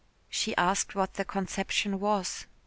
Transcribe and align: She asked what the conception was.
She 0.31 0.57
asked 0.57 0.95
what 0.95 1.13
the 1.13 1.23
conception 1.23 1.99
was. 1.99 2.47